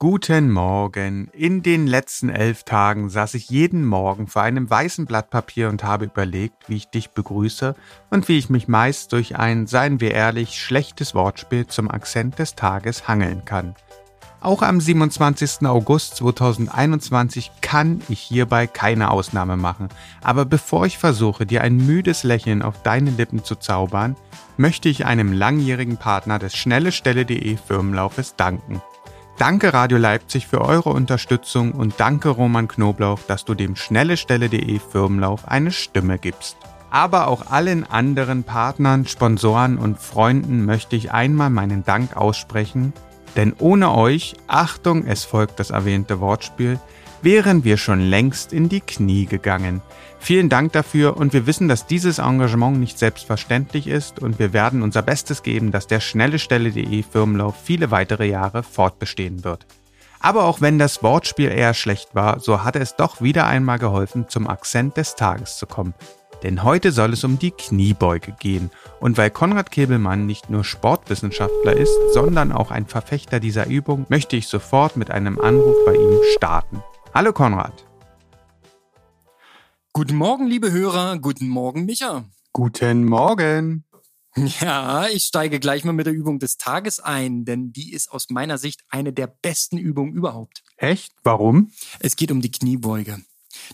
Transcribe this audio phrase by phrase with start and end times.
[0.00, 1.28] Guten Morgen.
[1.32, 5.82] In den letzten elf Tagen saß ich jeden Morgen vor einem weißen Blatt Papier und
[5.82, 7.74] habe überlegt, wie ich dich begrüße
[8.08, 12.54] und wie ich mich meist durch ein, seien wir ehrlich, schlechtes Wortspiel zum Akzent des
[12.54, 13.74] Tages hangeln kann.
[14.40, 15.66] Auch am 27.
[15.66, 19.88] August 2021 kann ich hierbei keine Ausnahme machen.
[20.22, 24.14] Aber bevor ich versuche, dir ein müdes Lächeln auf deine Lippen zu zaubern,
[24.56, 28.80] möchte ich einem langjährigen Partner des schnellestelle.de Firmenlaufes danken.
[29.38, 35.46] Danke Radio Leipzig für eure Unterstützung und danke Roman Knoblauch, dass du dem schnellestelle.de Firmenlauf
[35.46, 36.56] eine Stimme gibst.
[36.90, 42.92] Aber auch allen anderen Partnern, Sponsoren und Freunden möchte ich einmal meinen Dank aussprechen,
[43.36, 46.80] denn ohne euch, Achtung, es folgt das erwähnte Wortspiel,
[47.22, 49.82] wären wir schon längst in die Knie gegangen.
[50.20, 54.82] Vielen Dank dafür und wir wissen, dass dieses Engagement nicht selbstverständlich ist und wir werden
[54.82, 59.66] unser Bestes geben, dass der schnellestelle.de Firmenlauf viele weitere Jahre fortbestehen wird.
[60.20, 64.28] Aber auch wenn das Wortspiel eher schlecht war, so hatte es doch wieder einmal geholfen,
[64.28, 65.94] zum Akzent des Tages zu kommen.
[66.42, 68.70] Denn heute soll es um die Kniebeuge gehen.
[69.00, 74.36] Und weil Konrad Kebelmann nicht nur Sportwissenschaftler ist, sondern auch ein Verfechter dieser Übung, möchte
[74.36, 76.82] ich sofort mit einem Anruf bei ihm starten.
[77.14, 77.86] Hallo Konrad.
[79.92, 81.18] Guten Morgen, liebe Hörer.
[81.18, 82.24] Guten Morgen, Micha.
[82.52, 83.84] Guten Morgen.
[84.36, 88.28] Ja, ich steige gleich mal mit der Übung des Tages ein, denn die ist aus
[88.28, 90.62] meiner Sicht eine der besten Übungen überhaupt.
[90.76, 91.12] Echt?
[91.24, 91.72] Warum?
[91.98, 93.20] Es geht um die Kniebeuge.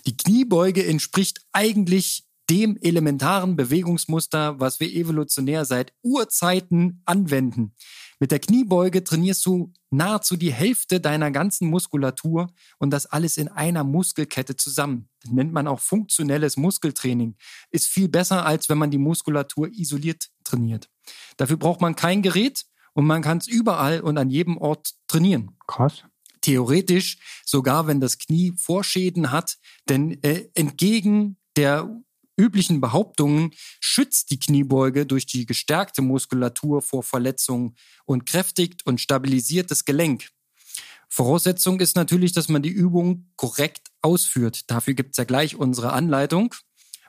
[0.07, 7.75] Die Kniebeuge entspricht eigentlich dem elementaren Bewegungsmuster, was wir evolutionär seit Urzeiten anwenden.
[8.19, 13.47] Mit der Kniebeuge trainierst du nahezu die Hälfte deiner ganzen Muskulatur und das alles in
[13.47, 15.09] einer Muskelkette zusammen.
[15.21, 17.35] Das nennt man auch funktionelles Muskeltraining.
[17.71, 20.89] Ist viel besser, als wenn man die Muskulatur isoliert trainiert.
[21.37, 25.57] Dafür braucht man kein Gerät und man kann es überall und an jedem Ort trainieren.
[25.67, 26.03] Krass
[26.45, 29.57] theoretisch sogar wenn das Knie Vorschäden hat,
[29.89, 31.89] denn äh, entgegen der
[32.37, 37.75] üblichen Behauptungen schützt die Kniebeuge durch die gestärkte Muskulatur vor Verletzungen
[38.05, 40.29] und kräftigt und stabilisiert das Gelenk.
[41.09, 44.69] Voraussetzung ist natürlich, dass man die Übung korrekt ausführt.
[44.69, 46.53] Dafür gibt es ja gleich unsere Anleitung.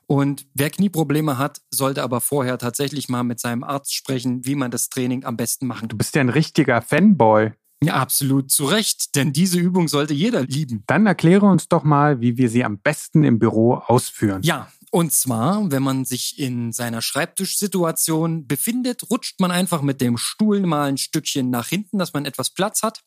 [0.06, 4.70] Und wer Knieprobleme hat, sollte aber vorher tatsächlich mal mit seinem Arzt sprechen, wie man
[4.70, 5.88] das Training am besten machen.
[5.88, 7.52] Du bist ja ein richtiger Fanboy.
[7.82, 10.84] Ja, absolut zu Recht, denn diese Übung sollte jeder lieben.
[10.86, 14.42] Dann erkläre uns doch mal, wie wir sie am besten im Büro ausführen.
[14.44, 20.16] Ja, und zwar, wenn man sich in seiner Schreibtischsituation befindet, rutscht man einfach mit dem
[20.16, 23.02] Stuhl mal ein Stückchen nach hinten, dass man etwas Platz hat.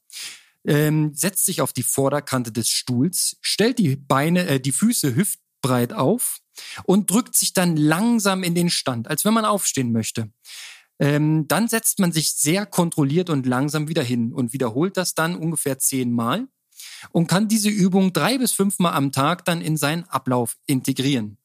[0.63, 5.91] Ähm, setzt sich auf die Vorderkante des Stuhls, stellt die Beine, äh, die Füße hüftbreit
[5.91, 6.41] auf
[6.83, 10.31] und drückt sich dann langsam in den Stand, als wenn man aufstehen möchte.
[10.99, 15.35] Ähm, dann setzt man sich sehr kontrolliert und langsam wieder hin und wiederholt das dann
[15.35, 16.49] ungefähr zehnmal
[17.09, 21.39] und kann diese Übung drei bis fünfmal am Tag dann in seinen Ablauf integrieren.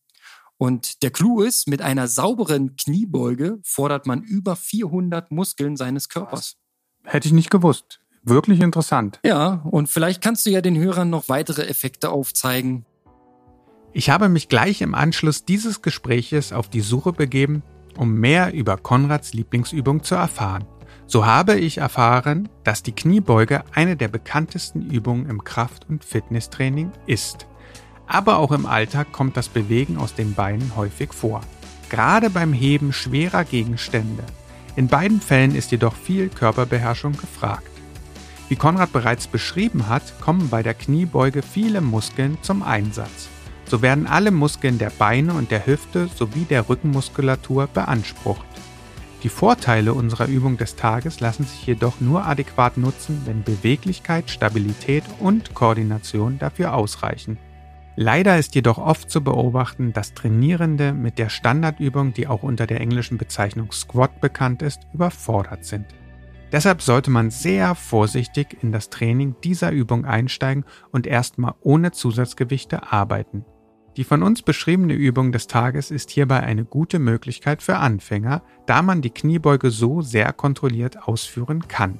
[0.58, 6.56] Und der Clou ist, mit einer sauberen Kniebeuge fordert man über 400 Muskeln seines Körpers.
[7.04, 8.00] Hätte ich nicht gewusst.
[8.22, 9.20] Wirklich interessant.
[9.24, 12.86] Ja, und vielleicht kannst du ja den Hörern noch weitere Effekte aufzeigen.
[13.92, 17.62] Ich habe mich gleich im Anschluss dieses Gespräches auf die Suche begeben,
[17.98, 20.64] um mehr über Konrads Lieblingsübung zu erfahren.
[21.06, 26.92] So habe ich erfahren, dass die Kniebeuge eine der bekanntesten Übungen im Kraft- und Fitnesstraining
[27.06, 27.46] ist.
[28.06, 31.40] Aber auch im Alltag kommt das Bewegen aus den Beinen häufig vor.
[31.90, 34.24] Gerade beim Heben schwerer Gegenstände.
[34.76, 37.70] In beiden Fällen ist jedoch viel Körperbeherrschung gefragt.
[38.48, 43.28] Wie Konrad bereits beschrieben hat, kommen bei der Kniebeuge viele Muskeln zum Einsatz.
[43.66, 48.44] So werden alle Muskeln der Beine und der Hüfte sowie der Rückenmuskulatur beansprucht.
[49.22, 55.04] Die Vorteile unserer Übung des Tages lassen sich jedoch nur adäquat nutzen, wenn Beweglichkeit, Stabilität
[55.18, 57.38] und Koordination dafür ausreichen.
[57.96, 62.80] Leider ist jedoch oft zu beobachten, dass Trainierende mit der Standardübung, die auch unter der
[62.80, 65.86] englischen Bezeichnung Squat bekannt ist, überfordert sind.
[66.50, 72.92] Deshalb sollte man sehr vorsichtig in das Training dieser Übung einsteigen und erstmal ohne Zusatzgewichte
[72.92, 73.44] arbeiten.
[73.96, 78.82] Die von uns beschriebene Übung des Tages ist hierbei eine gute Möglichkeit für Anfänger, da
[78.82, 81.98] man die Kniebeuge so sehr kontrolliert ausführen kann.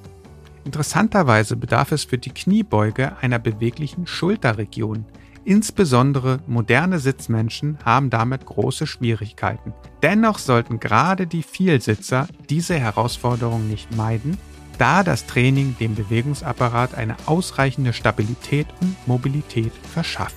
[0.65, 5.05] Interessanterweise bedarf es für die Kniebeuge einer beweglichen Schulterregion,
[5.45, 9.73] Insbesondere moderne Sitzmenschen haben damit große Schwierigkeiten.
[10.01, 14.39] Dennoch sollten gerade die Vielsitzer diese Herausforderung nicht meiden,
[14.79, 20.35] da das Training dem Bewegungsapparat eine ausreichende Stabilität und Mobilität verschafft.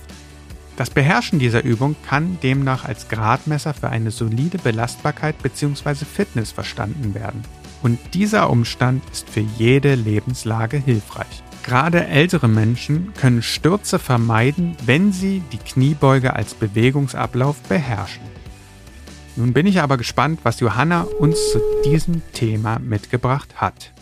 [0.77, 6.05] Das Beherrschen dieser Übung kann demnach als Gradmesser für eine solide Belastbarkeit bzw.
[6.05, 7.41] Fitness verstanden werden.
[7.81, 11.43] Und dieser Umstand ist für jede Lebenslage hilfreich.
[11.63, 18.23] Gerade ältere Menschen können Stürze vermeiden, wenn sie die Kniebeuge als Bewegungsablauf beherrschen.
[19.35, 23.93] Nun bin ich aber gespannt, was Johanna uns zu diesem Thema mitgebracht hat.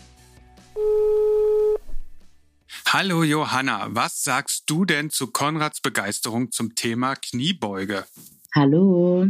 [2.86, 8.06] Hallo Johanna, was sagst du denn zu Konrads Begeisterung zum Thema Kniebeuge?
[8.54, 9.26] Hallo.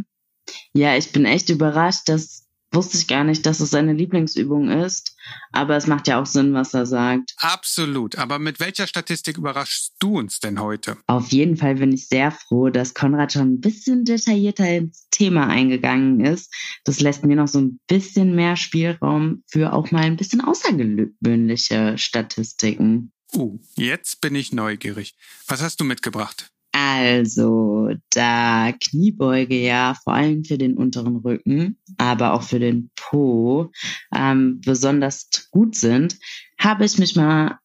[0.73, 5.17] Ja, ich bin echt überrascht, dass wusste ich gar nicht, dass es seine Lieblingsübung ist.
[5.53, 7.35] Aber es macht ja auch Sinn, was er sagt.
[7.39, 8.17] Absolut.
[8.17, 10.97] Aber mit welcher Statistik überraschst du uns denn heute?
[11.07, 15.47] Auf jeden Fall bin ich sehr froh, dass Konrad schon ein bisschen detaillierter ins Thema
[15.49, 16.55] eingegangen ist.
[16.85, 21.99] Das lässt mir noch so ein bisschen mehr Spielraum für auch mal ein bisschen außergewöhnliche
[21.99, 23.13] Statistiken.
[23.35, 25.15] Uh, jetzt bin ich neugierig.
[25.47, 26.51] Was hast du mitgebracht?
[26.91, 33.71] Also, da Kniebeuge ja vor allem für den unteren Rücken, aber auch für den Po
[34.15, 36.19] ähm, besonders gut sind,
[36.59, 37.59] habe ich mich mal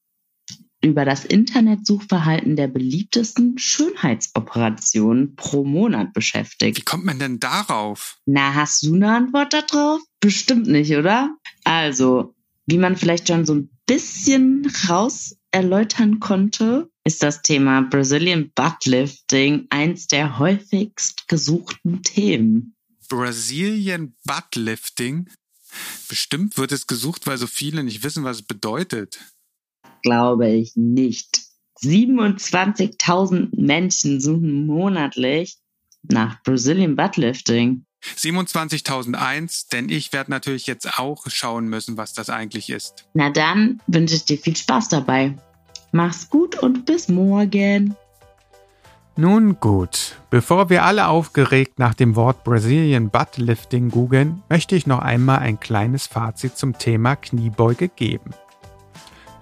[0.81, 6.77] über das Internetsuchverhalten der beliebtesten Schönheitsoperationen pro Monat beschäftigt.
[6.77, 8.17] Wie kommt man denn darauf?
[8.25, 10.01] Na, hast du eine Antwort darauf?
[10.19, 11.33] Bestimmt nicht, oder?
[11.63, 12.35] Also,
[12.65, 19.67] wie man vielleicht schon so ein bisschen raus erläutern konnte, ist das Thema Brazilian Buttlifting
[19.69, 22.75] eins der häufigst gesuchten Themen.
[23.07, 25.29] Brazilian Buttlifting?
[26.09, 29.19] Bestimmt wird es gesucht, weil so viele nicht wissen, was es bedeutet.
[30.01, 31.41] Glaube ich nicht.
[31.81, 35.57] 27.000 Menschen suchen monatlich
[36.03, 37.85] nach Brazilian Buttlifting.
[38.17, 43.05] 27.001, denn ich werde natürlich jetzt auch schauen müssen, was das eigentlich ist.
[43.13, 45.35] Na dann wünsche ich dir viel Spaß dabei.
[45.91, 47.95] Mach's gut und bis morgen.
[49.15, 54.99] Nun gut, bevor wir alle aufgeregt nach dem Wort Brazilian Buttlifting googeln, möchte ich noch
[54.99, 58.31] einmal ein kleines Fazit zum Thema Kniebeuge geben.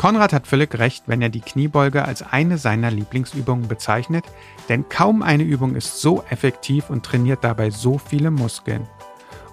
[0.01, 4.25] Konrad hat völlig recht, wenn er die Kniebeuge als eine seiner Lieblingsübungen bezeichnet,
[4.68, 8.88] denn kaum eine Übung ist so effektiv und trainiert dabei so viele Muskeln.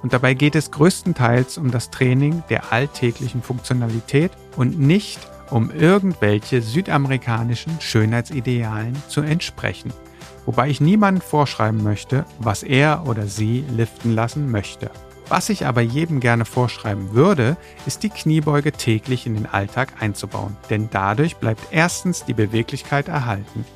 [0.02, 6.62] Und dabei geht es größtenteils um das Training der alltäglichen Funktionalität und nicht um irgendwelche
[6.62, 9.92] südamerikanischen Schönheitsidealen zu entsprechen,
[10.46, 14.90] wobei ich niemandem vorschreiben möchte, was er oder sie liften lassen möchte.
[15.28, 20.56] Was ich aber jedem gerne vorschreiben würde, ist die Kniebeuge täglich in den Alltag einzubauen,
[20.70, 23.66] denn dadurch bleibt erstens die Beweglichkeit erhalten.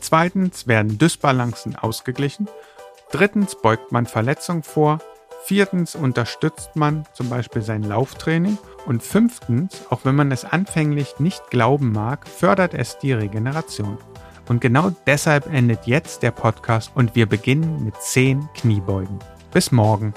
[0.00, 2.48] Zweitens werden Dysbalancen ausgeglichen.
[3.12, 5.00] Drittens beugt man Verletzungen vor.
[5.44, 8.56] Viertens unterstützt man zum Beispiel sein Lauftraining.
[8.86, 13.98] Und fünftens, auch wenn man es anfänglich nicht glauben mag, fördert es die Regeneration.
[14.48, 19.18] Und genau deshalb endet jetzt der Podcast und wir beginnen mit 10 Kniebeugen.
[19.52, 20.14] Bis morgen.